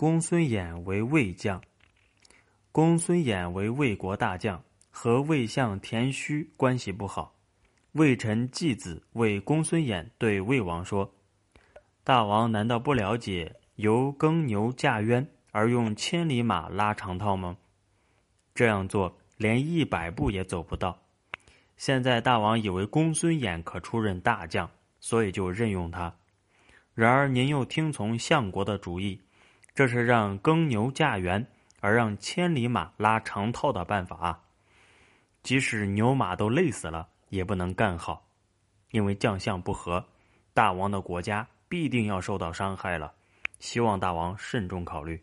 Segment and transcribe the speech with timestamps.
[0.00, 1.60] 公孙衍为魏将。
[2.70, 7.34] 公孙衍为魏国大将，和魏相田须关系不好。
[7.94, 11.12] 魏臣季子为公孙衍对魏王说
[12.04, 17.56] ：“大王难道不了解由耕牛驾渊而用千里马拉长套吗？
[18.54, 20.96] 这样做连一百步也走不到。
[21.76, 26.14] 现在大王以为公孙衍可出任大将，所以就任用他。
[26.94, 29.20] 然而您又听从相国的主意，
[29.78, 31.46] 这是让耕牛驾辕
[31.78, 34.42] 而让千里马拉长套的办法！
[35.44, 38.26] 即使牛马都累死了。”也不能干好，
[38.90, 40.04] 因为将相不和，
[40.52, 43.12] 大王的国家必定要受到伤害了。
[43.60, 45.22] 希望大王慎重考虑。